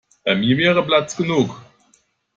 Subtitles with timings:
[0.23, 1.61] Bei mir wäre Platz genug.